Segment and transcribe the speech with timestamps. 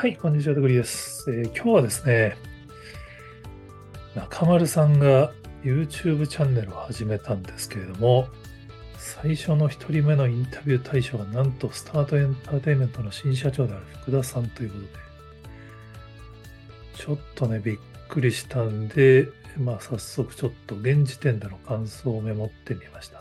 [0.00, 2.36] はい、こんにちは、とぐりです、えー、今日はですね、
[4.14, 5.32] 中丸さんが
[5.64, 8.28] YouTube チャンネルを始めたんですけれども、
[8.96, 14.88] 最初の1人目のインタビュー対象がなんとスタートエンターテインメントの新社長である福田さんということで、
[16.94, 19.26] ちょっとね、びっくりしたんで、
[19.58, 23.20] まあ早速ちょっと現時点での感想をメモってみました。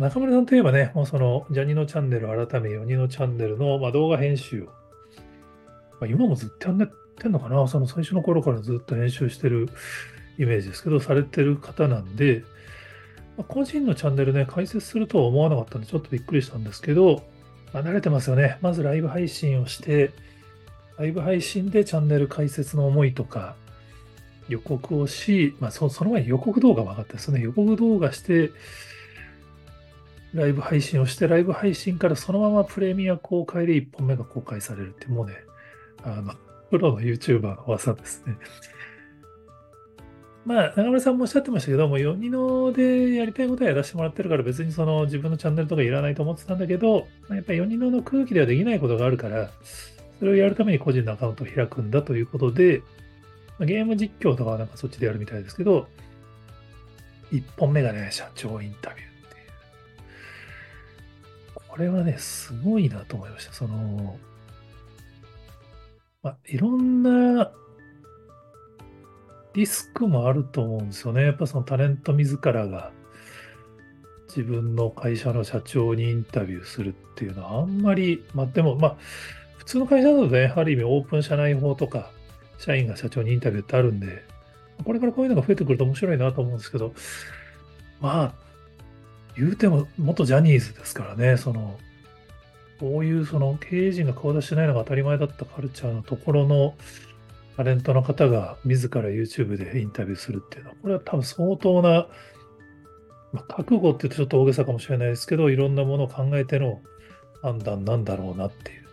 [0.00, 4.79] 中村さんといえばね、もうそのジャニのチャンネル改め4人のチャンネルの、ま、動画編集を、
[6.00, 9.68] まあ、今もずっとやってんのかな、その最初の頃からずっと編集してる
[10.38, 12.42] イメージですけど、されてる方なんで、
[13.36, 17.22] まあ、個人のチャンネルね、解説するとは思わなかったんで、ちょっとびっくりしたんですけど、
[17.72, 18.58] まあ、慣れてますよね。
[18.62, 20.12] まずライブ配信をして、
[20.98, 23.54] ライブ配信でチャンネル解説の思いとか、
[24.48, 27.40] 予告をし、まあそ、その前に予告動画も上がったですね。
[27.40, 28.50] 予告動画して、
[30.34, 35.34] ライブ配信をして、ライブ配信からそのままプレミア公開で1本目が公開されるって、もうね、
[36.04, 36.34] あの、
[36.70, 38.36] プロの YouTuber の技ですね。
[40.44, 49.50] まあ、長村さんもおっしゃってましたけども、4人のでやりたいことはやらせてもらってるから、別にその自分のチャンネルとかいらないと思ってたんだけど、やっぱり4人の空気ではできないことがあるから、
[50.18, 52.82] それをやるために個人のアカウントを開くんだということで、
[53.60, 55.86] ゲーム実況とかはなんかそっちでやるみたいですけど、
[57.32, 59.38] 1本目がね、社長インタビューってい
[61.58, 61.68] う。
[61.68, 63.52] これはね、すごいなと思いました。
[63.52, 64.18] その、
[66.22, 67.50] まあ、いろんな
[69.54, 71.24] リスクもあると思うんですよね。
[71.24, 72.92] やっぱそのタレント自らが
[74.28, 78.96] 自分の会社の社長にインタビューするっていうのはあんまり、まあでもまあ、
[79.58, 82.10] 普通の会社だとね、ある意味オープン社内法とか、
[82.58, 84.22] 社員が社長にインタビューってあるんで、
[84.84, 86.94] これからこういうのが増えてくると面白いなと思うんですけど、
[88.00, 88.34] まあ、
[89.36, 91.78] 言うても元ジャニーズですからね、その、
[92.80, 96.74] こういうその経営陣が顔出しないのが当たり前だったカルチャーのところの
[97.58, 102.06] タレントの方が自ら YouTube でインタビューするっていうのは、これは多分相当な、
[103.34, 106.80] まあ、覚悟って言うとちょっと大げさかもしれないですけど、いろんなものを考えての
[107.42, 108.86] 判断なんだろうなっていう。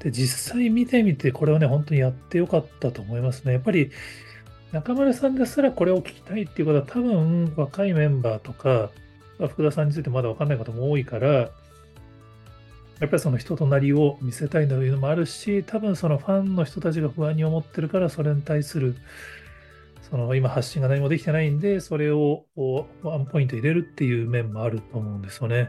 [0.00, 3.54] で、実際見てみて、これはね、本当にやってよかったと思いますね。
[3.54, 3.90] やっぱり
[4.72, 8.90] 中村さんですらこれを聞きたいっていうことは多分若いメンバーとか
[9.38, 11.50] 福田さんについてまだ分かんない方も多いから、
[13.00, 18.96] やっぱりその人となりを見せたいというのもあるし、多分そのファンの人たちが不安に思ってるから、それに対する、
[20.08, 22.46] その今発信が何もできてないんで、それを
[23.02, 25.68] ワンポイント入れるっていう面もあると思うんですよね。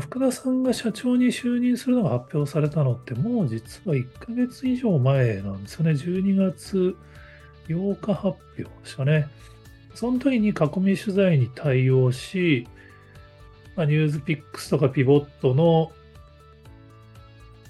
[0.00, 5.92] 福田さんが社長に就任するのが発表されたのって、もう実は1ヶ月以上前なんですよね。
[5.92, 6.96] 12月
[7.68, 9.28] 8日発表でしたね。
[9.94, 12.66] その時に囲み取材に対応し、
[13.76, 15.92] まあ、ニュースピックスとかピボットの、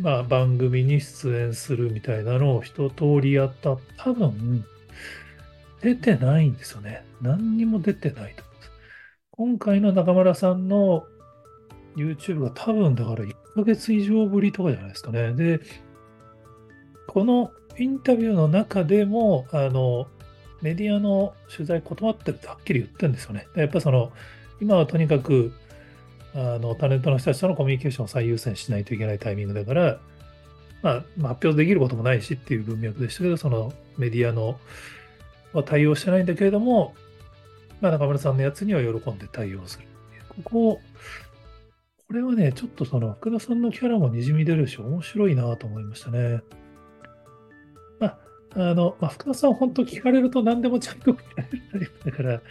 [0.00, 3.76] まあ、番組に出演するみたいなのを一通りやった。
[3.96, 4.64] 多分、
[5.80, 7.04] 出てないんですよね。
[7.20, 8.70] 何にも出てないと思います。
[9.30, 11.04] 今回の中村さんの
[11.96, 15.32] YouTube が多分だから1ヶ月以上ぶりとかじゃないですかね。
[15.32, 15.60] で、
[17.06, 20.06] このインタビューの中でも、あの、
[20.62, 23.46] メディアの取材断ってるってはっきり言ってるんですよね。
[23.54, 24.12] やっぱその、
[24.60, 25.52] 今はとにかく、
[26.40, 29.98] あの、タレントの人たちとのコミュニケーションを最優先しないといけないタイミングだから、
[30.82, 30.94] まあ、
[31.28, 34.60] 発表できることもないしっていう文脈でしたけど、そのメディアの
[35.52, 36.94] は対応してないんだけれども、
[37.80, 39.86] まあ、中村さんのやつには喜んで対応する。
[40.28, 40.80] ここ、
[42.06, 46.40] これはね、ちょっとその福田さんのキャラもにじみ出るし、面白いなと思いましたね。
[47.98, 48.16] ま
[48.54, 52.42] あの、まあ、福田さん、本当聞かれると何でもちゃんと答えるタイプだから、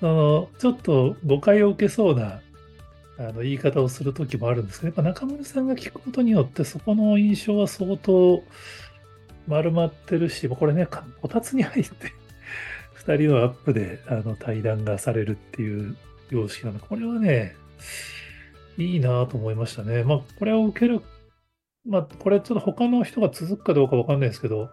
[0.00, 2.42] その、ちょっと誤解を受けそうな
[3.18, 8.42] あの言い方をするときもあるんですけど、やっぱ中村さんが聞くことによって、そこの印象は相当
[9.46, 10.86] 丸まってるし、これね、
[11.20, 12.12] こたつに入って、
[13.04, 15.96] 2人のアップであの対談がされるっていう
[16.30, 17.56] 様式なので、これはね、
[18.76, 20.04] いいなと思いましたね。
[20.04, 21.00] まあ、これを受ける、
[21.86, 24.68] まあ、これちょっと他の人が続くかどうかわかんないですけど、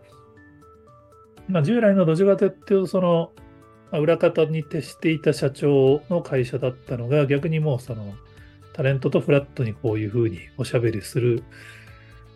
[1.47, 3.31] まあ、従来のどちらかという、その、
[3.91, 8.13] あ、裏方に徹していた社長の会社だったのが、逆にもうその、
[8.73, 11.43] タレントとフラットにこういうふうにおしゃべりする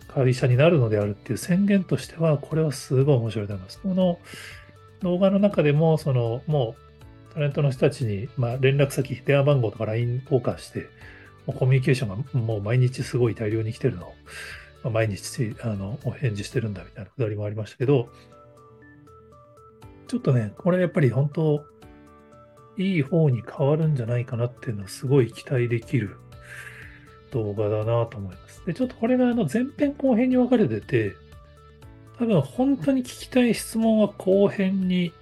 [0.07, 3.79] 会社になるのであるっていう宣言としては、これはすごい面白いと思います。
[3.81, 4.19] この
[5.01, 6.75] 動画の中でも、その、も
[7.31, 10.87] う、タレントの人たちに、まあ、連絡先、電話番号とか LINE 交換して、
[11.45, 14.13] もうコミュニケーションがもう毎日すごい大量に来てるの
[14.83, 18.09] を、毎日あのお返事してるんだみたいなくだりもありましたけど、
[20.07, 21.65] ちょっとね、これやっぱり本当、
[22.77, 26.17] いい方に変わるんじゃないかなっていうのはすごい期待できる
[27.31, 28.65] 動画だなと思います。
[28.65, 31.13] で、ちょっとこれがあの前編後編に分かれてて、
[32.19, 35.13] 多分本当に聞きたい質問は後編に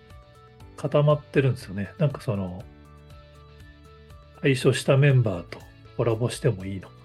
[0.78, 1.94] 固まってるんですよね。
[1.98, 2.64] なんかその、
[4.42, 5.60] 対処したメンバーと
[5.98, 6.96] コラボしてもいいのか。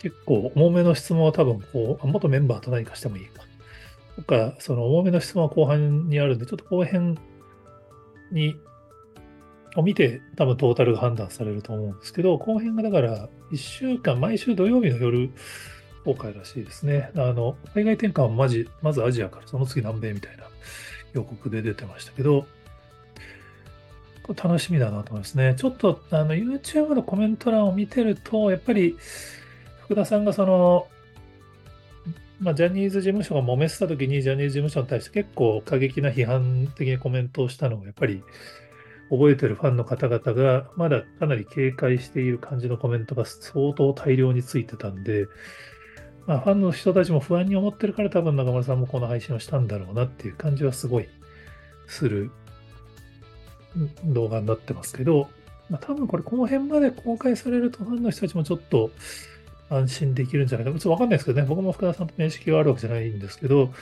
[0.00, 3.42] 結構重めの質問は多分こう、元メンバーと何かしてもいいか。
[4.16, 7.18] とか、その重めの質問は後半にあるんで、ちょっと後編
[8.32, 8.54] に、
[9.76, 15.30] を見て多分トータルが判断されると思うんですけど、後編がだから1週間、毎週土曜日の夜
[16.04, 17.10] 公開らしいですね。
[17.14, 20.44] あの、海外転換はまじまずアジアから、その次南米みたいな
[21.12, 22.46] 予告で出てましたけど、
[24.34, 25.54] 楽しみだなと思いますね。
[25.56, 28.96] ちょっとあの YouTube のコメント欄を見てると、やっぱり
[29.84, 30.86] 福田さんがその、
[32.38, 38.22] まあ、ジャニーズ事務所が揉めてた時に、ジャニーズ事務所に対して結構過激な批判的なコメントをしたのを、やっぱり
[39.10, 45.26] 覚えてるファンの方々が、まだかなり警戒している感じのコメントが相当大量についてたんで、
[46.26, 51.08] まあ、ファンの人たちも不安に思ってるから、多分中村さんもこの配信をしたんだろうなっていう感じはすごい
[51.88, 52.30] する
[54.04, 55.28] 動画になってますけど、
[55.68, 58.90] まあ、多分これ後編まで公開されるとファンの人たちもちょっと
[59.70, 60.72] 安心できるんじゃないか。
[60.72, 63.72] ちょっとわかんないですけどね、僕も福田さんと面識があるわけじゃないんですけど、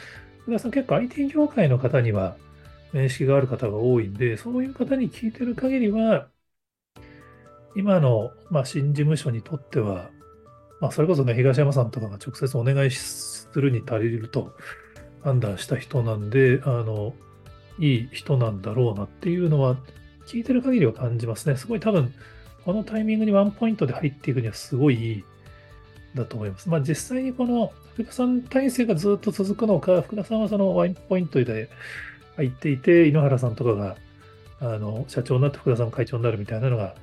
[0.42, 2.36] 福田さん結構 IT 業界の方には
[2.92, 6.28] 面識がある方が多いんで、そういう方に聞いてる限りは、
[7.76, 10.10] 今の、まあ、新事務所にとっては、
[10.80, 14.52] まあ、それこそね、東山さんとかが直接お願いするに足りると
[15.22, 17.14] 判断した人なんで、あの、
[17.78, 19.76] いい人なんだろうなっていうのは、
[20.26, 21.56] 聞いてる限りは感じますね。
[21.56, 22.12] すごい多分、
[22.64, 25.24] このタイミングにワンポイントで入っていくにはすごいいい
[26.14, 26.68] だと思います。
[26.68, 31.70] まあ実際にこの福田さん体制がずっと続くのか、福田さんはそのワンポイントで
[32.38, 33.96] 入っていて、井ノ原さんとかが
[34.60, 36.94] あの社長になって福田さん会長になるみたいなのが、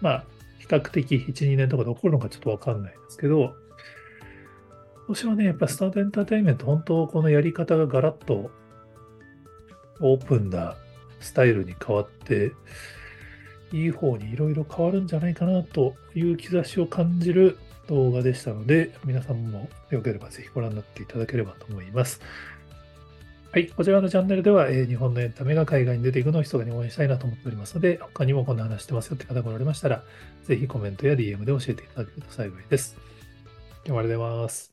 [0.00, 0.24] まあ
[0.58, 3.54] 比較的1、2年とかで起こるのかちょっとわかんないですけど、
[5.06, 8.50] 今年はね、やっぱスタートエンターテインメント、本当このやり方がガラッと
[10.00, 10.76] オープンな
[11.20, 12.52] スタイルに変わって、
[13.72, 17.56] いい方にいろいろ変わるんじゃないかなという兆しを感じる
[17.88, 22.20] 動画でしたので、皆さんもよければぜひご覧になっていただければと思います。
[23.52, 30.02] はい、こちらのチャンネルでは、えー、日本のエンタメが海外に出ていくのを密かに応援したいなと思っておりますので、他にもこんな話してますよって方がおられましたら、
[30.44, 32.96] ぜひコメントや DM で教えていただけると幸いです。
[33.84, 34.72] 今日もありがとうございます。